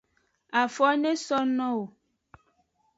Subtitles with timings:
[0.61, 1.83] Afo ne so no wo.